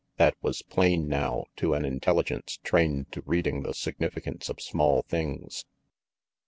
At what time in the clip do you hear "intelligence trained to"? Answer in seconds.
1.85-3.21